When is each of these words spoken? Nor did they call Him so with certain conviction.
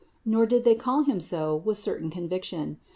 Nor 0.25 0.47
did 0.47 0.63
they 0.63 0.73
call 0.73 1.03
Him 1.03 1.19
so 1.19 1.55
with 1.57 1.77
certain 1.77 2.09
conviction. 2.09 2.79